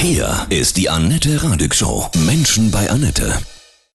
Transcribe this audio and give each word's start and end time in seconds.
Hier 0.00 0.46
ist 0.48 0.76
die 0.76 0.88
Annette 0.88 1.42
Radig 1.42 1.74
Show. 1.74 2.06
Menschen 2.24 2.70
bei 2.70 2.88
Annette. 2.88 3.32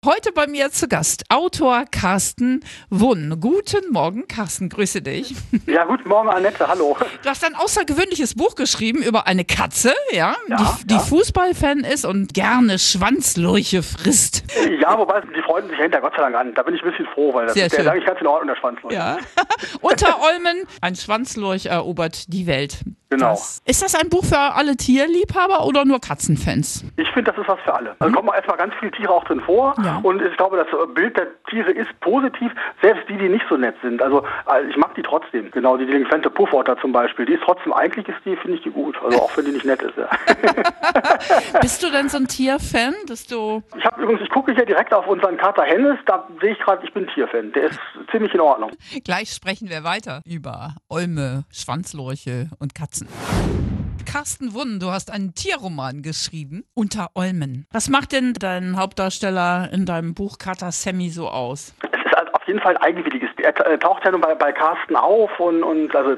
Heute 0.03 0.31
bei 0.31 0.47
mir 0.47 0.71
zu 0.71 0.87
Gast 0.87 1.25
Autor 1.29 1.85
Carsten 1.91 2.61
Wunn. 2.89 3.37
Guten 3.39 3.91
Morgen, 3.91 4.27
Carsten, 4.27 4.67
grüße 4.69 5.03
dich. 5.03 5.35
Ja, 5.67 5.85
guten 5.85 6.09
Morgen, 6.09 6.27
Annette, 6.27 6.67
hallo. 6.67 6.97
Du 7.21 7.29
hast 7.29 7.45
ein 7.45 7.53
außergewöhnliches 7.53 8.33
Buch 8.33 8.55
geschrieben 8.55 9.03
über 9.03 9.27
eine 9.27 9.45
Katze, 9.45 9.93
ja, 10.11 10.35
Ja, 10.47 10.57
die, 10.81 10.87
die 10.87 10.93
ja. 10.95 10.99
Fußballfan 11.01 11.81
ist 11.81 12.05
und 12.05 12.33
gerne 12.33 12.79
Schwanzlurche 12.79 13.83
frisst. 13.83 14.43
Ja, 14.81 14.97
wobei, 14.97 15.21
die 15.21 15.41
freunden 15.43 15.69
sich 15.69 15.77
hinter 15.79 16.01
Gott 16.01 16.13
sei 16.15 16.23
Dank 16.23 16.35
an. 16.35 16.55
Da 16.55 16.63
bin 16.63 16.73
ich 16.73 16.81
ein 16.81 16.89
bisschen 16.89 17.05
froh, 17.13 17.31
weil 17.35 17.45
das 17.45 17.53
Sehr 17.53 17.67
ist, 17.67 17.73
der 17.73 17.77
schön. 17.77 17.85
ist 17.85 17.91
eigentlich 17.91 18.07
ganz 18.07 18.21
in 18.21 18.27
Ordnung, 18.27 18.47
der 18.47 18.59
Schwanz. 18.59 18.79
Ja. 18.89 19.17
Unter 19.81 20.19
Olmen, 20.23 20.63
ein 20.81 20.95
Schwanzlurch 20.95 21.67
erobert 21.67 22.33
die 22.33 22.47
Welt. 22.47 22.79
Genau. 23.11 23.31
Das, 23.31 23.61
ist 23.65 23.83
das 23.83 23.93
ein 23.93 24.07
Buch 24.07 24.23
für 24.23 24.39
alle 24.39 24.77
Tierliebhaber 24.77 25.65
oder 25.65 25.83
nur 25.83 25.99
Katzenfans? 25.99 26.85
Ich 26.95 27.09
finde, 27.09 27.31
das 27.31 27.41
ist 27.41 27.47
was 27.49 27.59
für 27.59 27.73
alle. 27.73 27.93
Also 27.99 28.15
kommen 28.15 28.29
erstmal 28.33 28.55
ganz 28.55 28.73
viele 28.79 28.91
Tiere 28.91 29.11
auch 29.11 29.25
drin 29.25 29.41
vor. 29.41 29.75
Mhm. 29.77 29.83
Ja. 29.83 29.99
Und 30.01 30.21
ich 30.21 30.37
glaube, 30.37 30.55
das 30.55 30.67
Bild 30.95 31.17
der 31.17 31.27
Tiere 31.49 31.71
ist 31.71 31.89
positiv, 31.99 32.53
selbst 32.81 33.03
die, 33.09 33.17
die 33.17 33.27
nicht 33.27 33.43
so 33.49 33.57
nett 33.57 33.75
sind. 33.81 34.01
Also 34.01 34.23
äh, 34.49 34.65
ich 34.69 34.77
mag 34.77 34.95
die 34.95 35.01
trotzdem. 35.01 35.51
Genau, 35.51 35.75
die 35.75 35.85
delinquente 35.85 36.29
Puffotter 36.29 36.77
zum 36.79 36.93
Beispiel. 36.93 37.25
Die 37.25 37.33
ist 37.33 37.43
trotzdem, 37.43 37.73
eigentlich 37.73 38.07
ist 38.07 38.19
die, 38.23 38.37
finde 38.37 38.57
ich 38.57 38.63
die 38.63 38.71
gut. 38.71 38.95
Also 39.03 39.21
auch 39.21 39.35
wenn 39.35 39.43
die 39.43 39.51
nicht 39.51 39.65
nett 39.65 39.81
ist. 39.81 39.97
Ja. 39.97 40.07
Bist 41.61 41.83
du 41.83 41.91
denn 41.91 42.07
so 42.07 42.17
ein 42.17 42.27
Tierfan, 42.27 42.93
dass 43.07 43.27
du 43.27 43.61
Ich 43.77 43.85
habe 43.85 44.01
übrigens, 44.01 44.21
ich 44.21 44.29
gucke 44.29 44.53
hier 44.53 44.65
direkt 44.65 44.93
auf 44.93 45.05
unseren 45.07 45.35
Kater 45.35 45.63
Hennes, 45.63 45.97
da 46.05 46.27
sehe 46.39 46.53
ich 46.53 46.59
gerade, 46.59 46.85
ich 46.85 46.93
bin 46.93 47.07
Tierfan. 47.07 47.51
Der 47.51 47.63
ist 47.63 47.79
ziemlich 48.09 48.33
in 48.33 48.39
Ordnung. 48.39 48.71
Gleich 49.03 49.33
sprechen 49.33 49.69
wir 49.69 49.83
weiter 49.83 50.21
über 50.25 50.75
Olme, 50.87 51.43
Schwanzlurche 51.51 52.49
und 52.59 52.73
Katzen. 52.73 53.00
Carsten 54.11 54.53
Wunn, 54.53 54.79
du 54.79 54.91
hast 54.91 55.09
einen 55.09 55.33
Tierroman 55.33 56.01
geschrieben, 56.01 56.65
Unter 56.73 57.11
Olmen. 57.15 57.65
Was 57.71 57.87
macht 57.87 58.11
denn 58.11 58.33
dein 58.33 58.77
Hauptdarsteller 58.77 59.69
in 59.71 59.85
deinem 59.85 60.13
Buch 60.13 60.37
Kater 60.37 60.71
Sammy 60.71 61.09
so 61.09 61.29
aus? 61.29 61.73
Es 61.81 62.05
ist 62.05 62.15
halt 62.15 62.33
auf 62.33 62.45
jeden 62.45 62.59
Fall 62.59 62.75
ein 62.75 62.83
eigenwilliges. 62.83 63.29
Er 63.37 63.79
taucht 63.79 64.03
ja 64.03 64.11
nun 64.11 64.21
bei, 64.21 64.35
bei 64.35 64.51
Carsten 64.51 64.95
auf 64.95 65.39
und, 65.39 65.63
und 65.63 65.95
also 65.95 66.17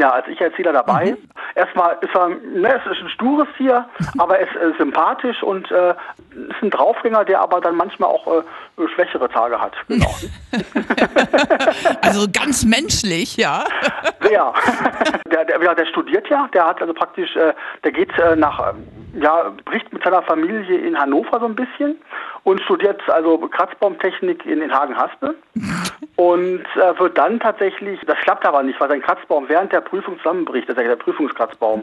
ja 0.00 0.10
als 0.10 0.26
Ich-Erzähler 0.28 0.72
dabei. 0.72 1.16
Erstmal 1.54 1.96
ist 2.00 2.14
er, 2.14 2.28
ne, 2.28 2.74
es 2.74 2.92
ist 2.92 3.02
ein 3.02 3.08
stures 3.08 3.48
Tier, 3.56 3.86
aber 4.18 4.38
er 4.38 4.46
ist 4.46 4.56
äh, 4.56 4.76
sympathisch 4.78 5.42
und 5.42 5.70
äh, 5.70 5.90
ist 5.90 6.62
ein 6.62 6.70
Draufgänger, 6.70 7.24
der 7.24 7.40
aber 7.40 7.60
dann 7.60 7.76
manchmal 7.76 8.10
auch 8.10 8.26
äh, 8.26 8.88
schwächere 8.94 9.28
Tage 9.28 9.60
hat. 9.60 9.72
Genau. 9.88 10.14
Also 12.00 12.26
ganz 12.30 12.64
menschlich, 12.64 13.36
ja. 13.36 13.64
Ja, 14.30 14.52
der, 15.30 15.44
der, 15.44 15.74
der 15.74 15.86
studiert 15.86 16.28
ja, 16.28 16.48
der 16.52 16.66
hat 16.66 16.80
also 16.80 16.92
praktisch, 16.92 17.34
äh, 17.36 17.52
der 17.82 17.92
geht 17.92 18.16
äh, 18.18 18.36
nach, 18.36 18.70
ähm, 18.70 18.86
ja, 19.20 19.52
bricht 19.64 19.92
mit 19.92 20.02
seiner 20.02 20.22
Familie 20.22 20.78
in 20.78 20.98
Hannover 20.98 21.40
so 21.40 21.46
ein 21.46 21.54
bisschen 21.54 21.96
und 22.44 22.60
studiert 22.62 23.00
also 23.08 23.38
Kratzbaumtechnik 23.38 24.44
in, 24.46 24.60
in 24.60 24.72
Hagen-Haspe. 24.72 25.34
Und 26.16 26.64
äh, 26.76 26.98
wird 26.98 27.18
dann 27.18 27.40
tatsächlich, 27.40 27.98
das 28.06 28.18
klappt 28.18 28.46
aber 28.46 28.62
nicht, 28.62 28.78
weil 28.78 28.88
sein 28.88 29.02
Kratzbaum 29.02 29.48
während 29.48 29.72
der 29.72 29.80
Prüfung 29.80 30.16
zusammenbricht, 30.18 30.68
das 30.68 30.76
ist 30.76 30.82
ja 30.82 30.88
der 30.88 30.96
Prüfungskratzbaum. 30.96 31.82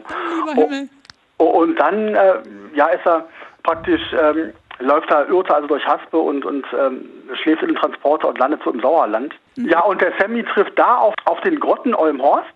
Oh, 1.38 1.44
und 1.44 1.76
dann, 1.76 2.14
äh, 2.14 2.34
ja, 2.74 2.86
ist 2.88 3.04
er 3.04 3.26
praktisch, 3.62 4.00
ähm, 4.12 4.52
läuft 4.78 5.10
er, 5.10 5.28
irrt 5.28 5.48
er 5.48 5.56
also 5.56 5.68
durch 5.68 5.84
Haspe 5.86 6.16
und, 6.16 6.44
und 6.44 6.64
ähm, 6.72 7.04
schläft 7.42 7.62
in 7.62 7.68
den 7.68 7.76
Transporter 7.76 8.28
und 8.28 8.38
landet 8.38 8.62
so 8.64 8.70
im 8.70 8.80
Sauerland. 8.80 9.34
Ja, 9.56 9.80
und 9.80 10.00
der 10.00 10.12
Sammy 10.18 10.44
trifft 10.44 10.78
da 10.78 10.96
auf, 10.96 11.14
auf 11.24 11.40
den 11.42 11.58
Grotten 11.60 11.94
Olmhorst, 11.94 12.54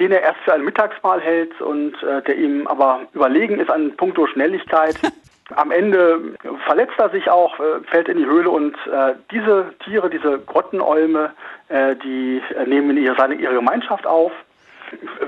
den 0.00 0.12
er 0.12 0.22
erst 0.22 0.40
für 0.40 0.54
ein 0.54 0.64
Mittagsmahl 0.64 1.20
hält 1.20 1.60
und 1.60 1.94
äh, 2.02 2.22
der 2.22 2.36
ihm 2.36 2.66
aber 2.66 3.02
überlegen 3.12 3.60
ist 3.60 3.70
an 3.70 3.96
puncto 3.96 4.26
Schnelligkeit. 4.26 4.96
Am 5.56 5.72
Ende 5.72 6.20
verletzt 6.64 6.94
er 6.98 7.10
sich 7.10 7.28
auch, 7.28 7.58
äh, 7.60 7.80
fällt 7.90 8.08
in 8.08 8.18
die 8.18 8.26
Höhle 8.26 8.50
und 8.50 8.74
äh, 8.86 9.14
diese 9.30 9.74
Tiere, 9.84 10.08
diese 10.08 10.38
Grottenolme, 10.38 11.32
äh, 11.68 11.96
die 11.96 12.40
äh, 12.56 12.66
nehmen 12.66 12.96
ihre, 12.96 13.16
seine, 13.16 13.34
ihre 13.34 13.54
Gemeinschaft 13.54 14.06
auf 14.06 14.32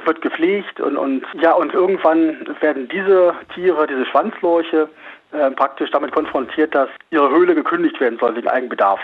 wird 0.05 0.23
gepflegt 0.23 0.81
und, 0.81 0.97
und 0.97 1.25
ja 1.35 1.53
und 1.53 1.73
irgendwann 1.73 2.49
werden 2.61 2.89
diese 2.89 3.35
Tiere, 3.55 3.87
diese 3.87 4.07
Schwanzlurche 4.07 4.89
äh, 5.33 5.51
praktisch 5.53 5.91
damit 5.93 6.13
konfrontiert, 6.13 6.75
dass 6.75 6.89
ihre 7.11 7.31
Höhle 7.31 7.55
gekündigt 7.55 8.01
werden 8.01 8.19
soll 8.19 8.35
wegen 8.35 8.49
Eigenbedarf 8.49 9.01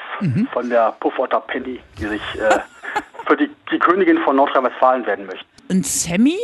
von 0.52 0.68
der 0.68 0.96
Puffotter 1.00 1.40
Penny, 1.40 1.80
die 1.98 2.06
sich 2.06 2.22
äh, 2.40 2.58
für 3.28 3.36
die, 3.36 3.50
die 3.70 3.78
Königin 3.78 4.18
von 4.18 4.36
Nordrhein-Westfalen 4.36 5.06
werden 5.06 5.26
möchte. 5.26 5.44
Und 5.70 5.86
Sammy 5.86 6.38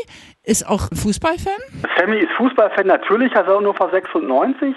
ist 0.44 0.68
auch 0.68 0.88
Fußballfan? 0.94 1.52
Sammy 1.98 2.18
ist 2.18 2.30
Fußballfan 2.36 2.86
natürlich, 2.86 3.34
also 3.34 3.60
nur 3.60 3.74
vor 3.74 3.90
96. 3.90 4.74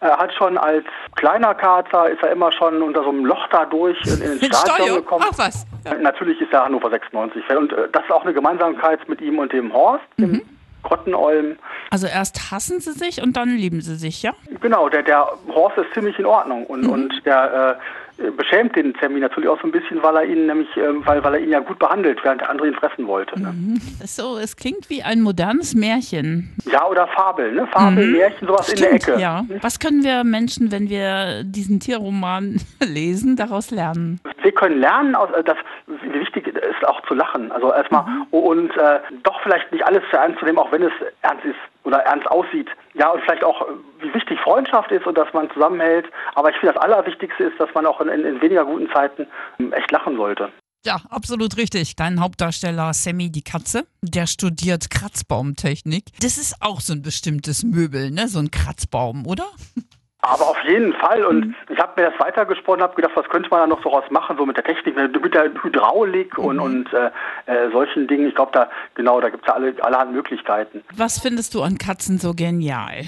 Er 0.00 0.16
hat 0.16 0.32
schon 0.34 0.56
als 0.56 0.84
kleiner 1.16 1.54
Kater, 1.54 2.08
ist 2.08 2.22
er 2.22 2.30
immer 2.30 2.52
schon 2.52 2.80
unter 2.82 3.02
so 3.02 3.08
einem 3.08 3.24
Loch 3.26 3.48
da 3.50 3.64
durch 3.64 3.98
in, 4.06 4.22
in 4.22 4.38
den 4.38 4.52
Stadion 4.54 4.86
Steuer? 4.88 4.96
gekommen. 5.00 5.24
Ach 5.28 5.36
was. 5.36 5.66
Ja. 5.84 5.94
Natürlich 5.94 6.40
ist 6.40 6.52
er 6.52 6.64
Hannover 6.64 6.88
96 6.90 7.44
Fan 7.46 7.56
und 7.58 7.72
äh, 7.72 7.88
das 7.90 8.04
ist 8.04 8.12
auch 8.12 8.22
eine 8.22 8.32
Gemeinsamkeit 8.32 9.06
mit 9.08 9.20
ihm 9.20 9.40
und 9.40 9.52
dem 9.52 9.72
Horst, 9.72 10.04
dem 10.18 10.40
Grottenolm. 10.82 11.56
Also 11.90 12.06
erst 12.06 12.50
hassen 12.50 12.80
sie 12.80 12.92
sich 12.92 13.22
und 13.22 13.36
dann 13.36 13.50
lieben 13.50 13.80
sie 13.80 13.96
sich, 13.96 14.22
ja? 14.22 14.32
Genau, 14.60 14.88
der, 14.88 15.02
der 15.02 15.26
Horst 15.48 15.78
ist 15.78 15.92
ziemlich 15.94 16.18
in 16.18 16.26
Ordnung 16.26 16.66
und, 16.66 16.86
und 16.86 17.12
der 17.24 17.78
äh, 18.18 18.30
beschämt 18.36 18.74
den 18.74 18.94
Sammy 19.00 19.20
natürlich 19.20 19.48
auch 19.48 19.60
so 19.60 19.68
ein 19.68 19.70
bisschen, 19.70 20.02
weil 20.02 20.16
er 20.16 20.24
ihn 20.24 20.46
nämlich, 20.46 20.68
äh, 20.76 21.06
weil, 21.06 21.22
weil 21.22 21.34
er 21.34 21.40
ihn 21.40 21.50
ja 21.50 21.60
gut 21.60 21.78
behandelt, 21.78 22.18
während 22.22 22.40
der 22.40 22.50
andere 22.50 22.68
ihn 22.68 22.74
fressen 22.74 23.06
wollte. 23.06 23.40
Ne? 23.40 23.54
Ist 24.02 24.16
so, 24.16 24.38
es 24.38 24.56
klingt 24.56 24.90
wie 24.90 25.02
ein 25.02 25.20
modernes 25.20 25.74
Märchen. 25.74 26.54
Ja, 26.70 26.86
oder 26.86 27.06
Fabel, 27.08 27.52
ne? 27.52 27.68
Fabel, 27.70 28.08
Märchen, 28.08 28.48
sowas 28.48 28.72
in 28.72 28.80
der 28.80 28.92
Ecke. 28.92 29.20
ja. 29.20 29.44
Was 29.62 29.78
können 29.78 30.02
wir 30.02 30.24
Menschen, 30.24 30.72
wenn 30.72 30.88
wir 30.88 31.44
diesen 31.44 31.78
Tierroman 31.78 32.60
lesen, 32.84 33.36
daraus 33.36 33.70
lernen? 33.70 34.20
Wir 34.42 34.52
können 34.52 34.80
lernen, 34.80 35.14
aus, 35.14 35.30
äh, 35.30 35.44
dass 35.44 35.56
wichtig 36.02 36.46
ist 36.46 36.86
auch 36.86 37.00
zu 37.06 37.14
lachen. 37.14 37.50
Also 37.52 37.72
erstmal 37.72 38.04
und 38.30 38.76
äh, 38.76 39.00
doch 39.22 39.40
vielleicht 39.42 39.70
nicht 39.72 39.84
alles 39.84 40.02
für 40.10 40.16
ernst 40.16 40.38
zu 40.38 40.44
nehmen, 40.44 40.58
auch 40.58 40.72
wenn 40.72 40.82
es 40.82 40.92
ernst 41.22 41.44
ist 41.44 41.56
oder 41.84 41.98
ernst 42.00 42.30
aussieht. 42.30 42.68
Ja, 42.94 43.10
und 43.10 43.22
vielleicht 43.22 43.44
auch, 43.44 43.66
wie 44.00 44.12
wichtig 44.12 44.38
Freundschaft 44.40 44.90
ist 44.92 45.06
und 45.06 45.16
dass 45.16 45.32
man 45.32 45.50
zusammenhält. 45.50 46.06
Aber 46.34 46.50
ich 46.50 46.56
finde, 46.56 46.74
das 46.74 46.82
Allerwichtigste 46.82 47.44
ist, 47.44 47.58
dass 47.60 47.72
man 47.74 47.86
auch 47.86 48.00
in, 48.00 48.08
in, 48.08 48.24
in 48.24 48.40
weniger 48.40 48.64
guten 48.64 48.90
Zeiten 48.92 49.26
ähm, 49.58 49.72
echt 49.72 49.90
lachen 49.90 50.16
sollte. 50.16 50.50
Ja, 50.84 51.00
absolut 51.10 51.56
richtig. 51.56 51.96
Dein 51.96 52.20
Hauptdarsteller 52.20 52.94
Sammy 52.94 53.30
die 53.30 53.42
Katze, 53.42 53.86
der 54.02 54.26
studiert 54.26 54.90
Kratzbaumtechnik. 54.90 56.04
Das 56.20 56.38
ist 56.38 56.56
auch 56.60 56.80
so 56.80 56.92
ein 56.92 57.02
bestimmtes 57.02 57.64
Möbel, 57.64 58.10
ne? 58.10 58.28
So 58.28 58.38
ein 58.38 58.50
Kratzbaum, 58.50 59.26
oder? 59.26 59.46
Aber 60.28 60.48
auf 60.48 60.62
jeden 60.64 60.92
Fall. 60.94 61.24
Und 61.24 61.54
ich 61.70 61.78
habe 61.78 62.00
mir 62.00 62.10
das 62.10 62.20
weitergesponnen, 62.20 62.82
habe 62.82 62.94
gedacht, 62.94 63.12
was 63.14 63.28
könnte 63.28 63.48
man 63.48 63.60
da 63.60 63.66
noch 63.66 63.82
so 63.82 63.88
raus 63.88 64.04
machen, 64.10 64.36
so 64.36 64.44
mit 64.44 64.56
der 64.56 64.64
Technik, 64.64 64.94
mit 64.96 65.34
der 65.34 65.50
Hydraulik 65.62 66.36
und, 66.36 66.60
und 66.60 66.92
äh, 66.92 67.10
äh, 67.46 67.70
solchen 67.72 68.06
Dingen. 68.06 68.28
Ich 68.28 68.34
glaube, 68.34 68.52
da 68.52 68.68
genau, 68.94 69.20
da 69.20 69.30
gibt 69.30 69.44
es 69.44 69.48
ja 69.48 69.54
alle, 69.54 69.74
allerhand 69.80 70.12
Möglichkeiten. 70.12 70.82
Was 70.94 71.18
findest 71.18 71.54
du 71.54 71.62
an 71.62 71.78
Katzen 71.78 72.18
so 72.18 72.34
genial? 72.34 73.04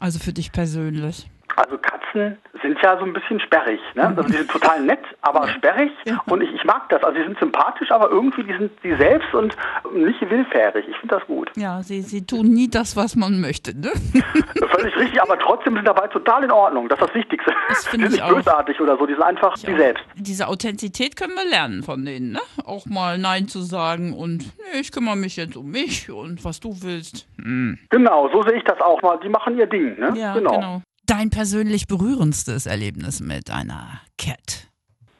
Also 0.00 0.18
für 0.18 0.32
dich 0.32 0.52
persönlich. 0.52 1.26
Also 1.56 1.78
Katzen 1.78 1.97
sind 2.12 2.78
ja 2.82 2.98
so 2.98 3.04
ein 3.04 3.12
bisschen 3.12 3.40
sperrig. 3.40 3.80
Ne? 3.94 4.06
Also 4.08 4.22
die 4.22 4.32
sind 4.32 4.50
total 4.50 4.82
nett, 4.82 5.00
aber 5.22 5.48
sperrig. 5.48 5.90
Und 6.26 6.42
ich, 6.42 6.52
ich 6.54 6.64
mag 6.64 6.88
das. 6.88 7.02
Also 7.02 7.18
die 7.18 7.24
sind 7.24 7.38
sympathisch, 7.38 7.90
aber 7.90 8.10
irgendwie 8.10 8.44
die 8.44 8.52
sind 8.52 8.70
sie 8.82 8.94
selbst 8.96 9.32
und 9.34 9.56
nicht 9.94 10.20
willfährig. 10.28 10.86
Ich 10.88 10.96
finde 10.98 11.16
das 11.16 11.26
gut. 11.26 11.50
Ja, 11.56 11.82
sie, 11.82 12.02
sie 12.02 12.24
tun 12.24 12.46
nie 12.48 12.68
das, 12.68 12.96
was 12.96 13.16
man 13.16 13.40
möchte, 13.40 13.78
ne? 13.78 13.90
Völlig 14.70 14.96
richtig, 14.96 15.22
aber 15.22 15.38
trotzdem 15.38 15.74
sind 15.74 15.86
dabei 15.86 16.08
total 16.08 16.44
in 16.44 16.50
Ordnung. 16.50 16.88
Das 16.88 16.98
ist 17.00 17.08
das 17.08 17.14
Wichtigste. 17.14 17.52
Das 17.68 17.86
finde 17.86 18.06
die 18.06 18.12
sind 18.12 18.20
ich 18.20 18.24
nicht 18.24 18.32
auch. 18.32 18.36
bösartig 18.36 18.80
oder 18.80 18.96
so, 18.96 19.06
die 19.06 19.14
sind 19.14 19.22
einfach 19.22 19.56
sie 19.56 19.74
selbst. 19.76 20.04
Diese 20.16 20.48
Authentizität 20.48 21.16
können 21.16 21.34
wir 21.34 21.48
lernen 21.48 21.82
von 21.82 22.04
denen, 22.04 22.32
ne? 22.32 22.40
Auch 22.64 22.86
mal 22.86 23.18
Nein 23.18 23.48
zu 23.48 23.60
sagen 23.60 24.12
und 24.12 24.44
nee, 24.58 24.80
ich 24.80 24.92
kümmere 24.92 25.16
mich 25.16 25.36
jetzt 25.36 25.56
um 25.56 25.70
mich 25.70 26.10
und 26.10 26.44
was 26.44 26.60
du 26.60 26.76
willst. 26.82 27.26
Hm. 27.42 27.78
Genau, 27.90 28.28
so 28.32 28.42
sehe 28.42 28.54
ich 28.54 28.64
das 28.64 28.80
auch 28.80 29.00
mal. 29.02 29.18
Die 29.22 29.28
machen 29.28 29.56
ihr 29.58 29.66
Ding. 29.66 29.98
Ne? 29.98 30.12
Ja, 30.16 30.34
genau. 30.34 30.82
Dein 31.08 31.30
persönlich 31.30 31.86
berührendstes 31.86 32.66
Erlebnis 32.66 33.20
mit 33.20 33.50
einer 33.50 34.02
Cat. 34.18 34.68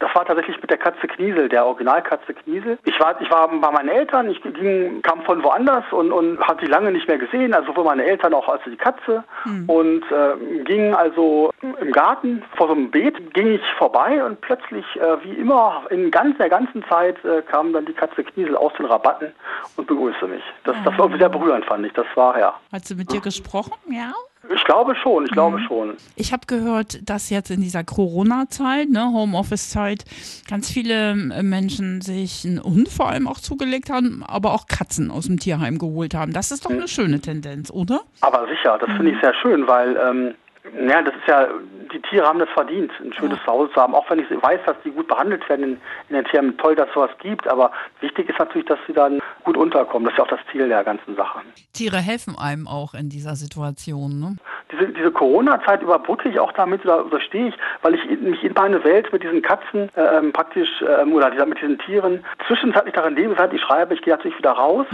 Das 0.00 0.14
war 0.14 0.26
tatsächlich 0.26 0.60
mit 0.60 0.70
der 0.70 0.76
Katze 0.76 1.06
Kniesel, 1.06 1.48
der 1.48 1.64
Originalkatze 1.64 2.34
Kniesel. 2.34 2.78
Ich 2.84 3.00
war, 3.00 3.18
ich 3.22 3.30
war 3.30 3.48
bei 3.48 3.70
meinen 3.70 3.88
Eltern, 3.88 4.30
ich 4.30 4.38
ging, 4.42 5.00
kam 5.00 5.22
von 5.22 5.42
woanders 5.42 5.84
und, 5.90 6.12
und 6.12 6.38
hatte 6.40 6.66
die 6.66 6.70
lange 6.70 6.92
nicht 6.92 7.08
mehr 7.08 7.16
gesehen, 7.16 7.54
also 7.54 7.68
sowohl 7.68 7.84
meine 7.84 8.04
Eltern 8.04 8.34
auch 8.34 8.46
als 8.48 8.60
die 8.66 8.76
Katze. 8.76 9.24
Und 9.66 10.02
äh, 10.12 10.62
ging 10.64 10.92
also 10.94 11.50
im 11.80 11.90
Garten 11.90 12.44
vor 12.58 12.66
so 12.66 12.74
einem 12.74 12.90
Beet, 12.90 13.32
ging 13.32 13.54
ich 13.54 13.62
vorbei 13.78 14.22
und 14.22 14.38
plötzlich, 14.42 14.84
äh, 14.96 15.24
wie 15.24 15.32
immer, 15.32 15.86
in 15.88 16.10
ganz 16.10 16.36
der 16.36 16.50
ganzen 16.50 16.84
Zeit 16.84 17.16
äh, 17.24 17.40
kam 17.50 17.72
dann 17.72 17.86
die 17.86 17.94
Katze 17.94 18.24
Kniesel 18.24 18.56
aus 18.56 18.74
den 18.74 18.84
Rabatten 18.84 19.32
und 19.76 19.86
begrüßte 19.86 20.26
mich. 20.26 20.42
Das, 20.64 20.76
das 20.84 20.98
war 20.98 21.08
sehr 21.16 21.30
berührend, 21.30 21.64
fand 21.64 21.86
ich. 21.86 21.94
Das 21.94 22.06
war, 22.14 22.38
ja. 22.38 22.60
Hat 22.70 22.84
sie 22.84 22.94
mit 22.94 23.10
dir 23.10 23.22
gesprochen? 23.22 23.72
Ja. 23.90 24.12
Ich 24.54 24.64
glaube 24.64 24.94
schon, 25.02 25.24
ich 25.24 25.30
glaube 25.32 25.58
Mhm. 25.58 25.64
schon. 25.66 25.94
Ich 26.16 26.32
habe 26.32 26.46
gehört, 26.46 27.08
dass 27.08 27.28
jetzt 27.30 27.50
in 27.50 27.60
dieser 27.60 27.84
Corona-Zeit, 27.84 28.88
ne, 28.88 29.10
Homeoffice-Zeit, 29.12 30.04
ganz 30.48 30.70
viele 30.70 31.10
äh, 31.10 31.42
Menschen 31.42 32.00
sich 32.00 32.44
einen 32.46 32.62
Hund 32.62 32.88
vor 32.88 33.08
allem 33.08 33.26
auch 33.28 33.40
zugelegt 33.40 33.90
haben, 33.90 34.22
aber 34.26 34.52
auch 34.54 34.66
Katzen 34.66 35.10
aus 35.10 35.26
dem 35.26 35.38
Tierheim 35.38 35.78
geholt 35.78 36.14
haben. 36.14 36.32
Das 36.32 36.50
ist 36.50 36.64
doch 36.64 36.70
eine 36.70 36.88
schöne 36.88 37.20
Tendenz, 37.20 37.70
oder? 37.70 38.00
Aber 38.20 38.46
sicher, 38.48 38.78
das 38.78 38.90
finde 38.96 39.12
ich 39.12 39.20
sehr 39.20 39.34
schön, 39.34 39.66
weil 39.66 39.96
ähm, 39.96 40.34
ja, 40.88 41.02
das 41.02 41.14
ist 41.14 41.26
ja, 41.26 41.48
die 41.92 42.00
Tiere 42.02 42.26
haben 42.26 42.38
das 42.38 42.48
verdient, 42.50 42.90
ein 43.00 43.12
schönes 43.12 43.38
Zuhause 43.44 43.72
zu 43.72 43.80
haben. 43.80 43.94
Auch 43.94 44.08
wenn 44.10 44.18
ich 44.18 44.30
weiß, 44.30 44.60
dass 44.66 44.76
die 44.84 44.90
gut 44.90 45.08
behandelt 45.08 45.48
werden 45.48 45.64
in, 45.64 45.80
in 46.08 46.16
den 46.16 46.24
Tierheimen. 46.24 46.56
Toll, 46.58 46.74
dass 46.74 46.92
sowas 46.92 47.10
gibt, 47.20 47.46
aber 47.46 47.70
wichtig 48.00 48.28
ist 48.28 48.38
natürlich, 48.38 48.66
dass 48.66 48.78
sie 48.86 48.92
dann 48.92 49.20
gut 49.44 49.56
unterkommen. 49.56 50.04
Das 50.04 50.12
ist 50.12 50.18
ja 50.18 50.24
auch 50.24 50.28
das 50.28 50.40
Ziel 50.50 50.68
der 50.68 50.84
ganzen 50.84 51.16
Sache. 51.16 51.40
Tiere 51.72 51.98
helfen 51.98 52.36
einem 52.38 52.66
auch 52.66 52.94
in 52.94 53.08
dieser 53.08 53.34
Situation, 53.34 54.20
ne? 54.20 54.36
Diese, 54.70 54.88
diese 54.88 55.10
Corona-Zeit 55.10 55.80
überbrücke 55.80 56.28
ich 56.28 56.38
auch 56.38 56.52
damit 56.52 56.84
oder 56.84 57.00
überstehe 57.00 57.48
ich, 57.48 57.54
weil 57.80 57.94
ich 57.94 58.20
mich 58.20 58.44
in 58.44 58.52
meine 58.52 58.84
Welt 58.84 59.10
mit 59.12 59.22
diesen 59.22 59.40
Katzen 59.40 59.88
ähm, 59.96 60.30
praktisch 60.32 60.68
ähm, 60.82 61.14
oder 61.14 61.30
dieser, 61.30 61.46
mit 61.46 61.58
diesen 61.58 61.78
Tieren 61.78 62.22
zwischenzeitlich 62.46 62.94
darin 62.94 63.16
lebe, 63.16 63.34
seit 63.38 63.54
ich 63.54 63.62
schreibe, 63.62 63.94
ich 63.94 64.02
gehe 64.02 64.14
natürlich 64.14 64.36
wieder 64.36 64.52
raus 64.52 64.86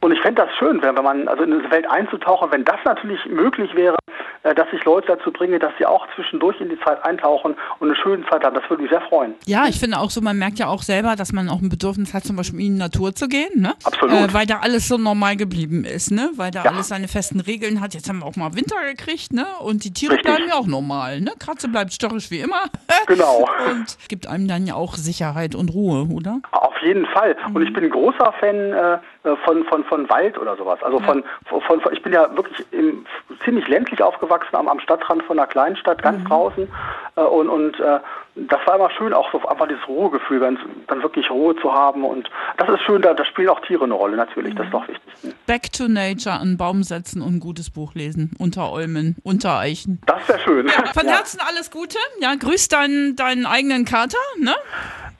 und 0.00 0.12
ich 0.12 0.20
fände 0.20 0.42
das 0.42 0.54
schön, 0.56 0.82
wenn, 0.82 0.94
wenn 0.96 1.04
man 1.04 1.26
also 1.28 1.42
in 1.44 1.58
diese 1.58 1.70
Welt 1.70 1.90
einzutauchen, 1.90 2.50
wenn 2.50 2.64
das 2.64 2.76
natürlich 2.84 3.24
möglich 3.26 3.74
wäre, 3.74 3.96
äh, 3.96 4.03
dass 4.44 4.66
ich 4.72 4.84
Leute 4.84 5.06
dazu 5.16 5.32
bringe, 5.32 5.58
dass 5.58 5.72
sie 5.78 5.86
auch 5.86 6.06
zwischendurch 6.14 6.60
in 6.60 6.68
die 6.68 6.78
Zeit 6.80 7.02
eintauchen 7.04 7.54
und 7.78 7.88
eine 7.88 7.96
schöne 7.96 8.24
Zeit 8.28 8.44
haben. 8.44 8.54
Das 8.54 8.68
würde 8.68 8.82
mich 8.82 8.90
sehr 8.90 9.00
freuen. 9.02 9.34
Ja, 9.46 9.66
ich 9.66 9.80
finde 9.80 9.98
auch 9.98 10.10
so, 10.10 10.20
man 10.20 10.36
merkt 10.38 10.58
ja 10.58 10.66
auch 10.68 10.82
selber, 10.82 11.16
dass 11.16 11.32
man 11.32 11.48
auch 11.48 11.62
ein 11.62 11.70
Bedürfnis 11.70 12.12
hat, 12.12 12.24
zum 12.24 12.36
Beispiel 12.36 12.60
in 12.60 12.74
die 12.74 12.78
Natur 12.78 13.14
zu 13.14 13.26
gehen, 13.28 13.60
ne? 13.62 13.74
Absolut. 13.84 14.14
Äh, 14.14 14.34
weil 14.34 14.46
da 14.46 14.58
alles 14.60 14.86
so 14.88 14.98
normal 14.98 15.36
geblieben 15.36 15.84
ist, 15.84 16.10
ne? 16.10 16.30
Weil 16.36 16.50
da 16.50 16.64
Ja. 16.64 16.70
alles 16.72 16.88
seine 16.88 17.08
festen 17.08 17.40
Regeln 17.40 17.80
hat. 17.80 17.94
Jetzt 17.94 18.08
haben 18.08 18.18
wir 18.18 18.26
auch 18.26 18.36
mal 18.36 18.54
Winter 18.54 18.76
gekriegt, 18.86 19.32
ne? 19.32 19.46
Und 19.60 19.84
die 19.84 19.92
Tiere 19.92 20.12
Richtig. 20.14 20.30
bleiben 20.30 20.48
ja 20.48 20.56
auch 20.56 20.66
normal, 20.66 21.20
ne? 21.22 21.32
Katze 21.38 21.68
bleibt 21.68 21.92
störrisch 21.92 22.30
wie 22.30 22.40
immer. 22.40 22.62
Genau. 23.06 23.46
Und 23.70 23.96
gibt 24.08 24.26
einem 24.26 24.46
dann 24.48 24.66
ja 24.66 24.74
auch 24.74 24.94
Sicherheit 24.96 25.54
und 25.54 25.70
Ruhe, 25.72 26.06
oder? 26.12 26.40
Auf 26.52 26.73
jeden 26.84 27.06
Fall. 27.06 27.36
Und 27.52 27.62
ich 27.62 27.72
bin 27.72 27.84
ein 27.84 27.90
großer 27.90 28.32
Fan 28.40 28.72
äh, 28.72 28.98
von, 29.44 29.64
von, 29.64 29.84
von 29.84 30.08
Wald 30.08 30.38
oder 30.38 30.56
sowas. 30.56 30.82
Also 30.82 30.98
von, 31.00 31.24
von, 31.46 31.60
von, 31.62 31.80
ich 31.92 32.02
bin 32.02 32.12
ja 32.12 32.28
wirklich 32.36 32.64
im, 32.72 33.06
ziemlich 33.44 33.66
ländlich 33.68 34.02
aufgewachsen, 34.02 34.54
am, 34.54 34.68
am 34.68 34.80
Stadtrand 34.80 35.22
von 35.24 35.38
einer 35.38 35.48
Kleinstadt, 35.48 36.02
ganz 36.02 36.22
draußen. 36.28 36.68
Äh, 37.16 37.20
und 37.22 37.48
und 37.48 37.80
äh, 37.80 38.00
das 38.36 38.60
war 38.66 38.76
immer 38.76 38.90
schön, 38.90 39.12
auch 39.12 39.30
so 39.30 39.38
einfach 39.46 39.68
dieses 39.68 39.86
Ruhegefühl, 39.86 40.40
wenn 40.40 40.58
dann 40.88 41.02
wirklich 41.02 41.30
Ruhe 41.30 41.54
zu 41.56 41.72
haben. 41.72 42.04
Und 42.04 42.28
das 42.56 42.68
ist 42.68 42.82
schön, 42.82 43.00
da, 43.00 43.14
da 43.14 43.24
spielen 43.24 43.48
auch 43.48 43.60
Tiere 43.60 43.84
eine 43.84 43.94
Rolle 43.94 44.16
natürlich, 44.16 44.54
das 44.56 44.66
ist 44.66 44.74
doch 44.74 44.86
wichtig. 44.88 45.34
Back 45.46 45.72
to 45.72 45.86
Nature, 45.86 46.40
einen 46.40 46.56
Baum 46.56 46.82
setzen 46.82 47.22
und 47.22 47.36
ein 47.36 47.40
gutes 47.40 47.70
Buch 47.70 47.94
lesen. 47.94 48.32
Unter 48.38 48.72
Olmen, 48.72 49.16
unter 49.22 49.58
Eichen. 49.58 50.00
Das 50.06 50.26
wäre 50.28 50.40
schön. 50.40 50.68
Von 50.68 51.06
Ja. 51.06 51.12
Herzen 51.12 51.40
alles 51.48 51.70
Gute. 51.70 51.98
Ja, 52.20 52.34
grüß 52.34 52.68
deinen, 52.68 53.14
deinen 53.14 53.46
eigenen 53.46 53.84
Kater, 53.84 54.18
ne? 54.40 54.54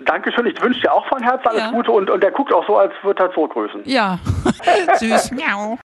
Dankeschön, 0.04 0.46
ich 0.46 0.60
wünsche 0.62 0.80
dir 0.80 0.92
auch 0.92 1.06
von 1.06 1.22
Herzen 1.22 1.46
alles 1.48 1.60
Ja. 1.62 1.70
Gute 1.70 1.90
und, 1.90 2.10
und 2.10 2.22
der 2.22 2.30
guckt 2.30 2.52
auch 2.52 2.66
so, 2.66 2.76
als 2.76 2.92
würde 3.02 3.22
er 3.24 3.32
zurückgrüßen. 3.32 3.82
Ja. 3.84 4.18
Süß. 4.98 5.30
Miau. 5.32 5.78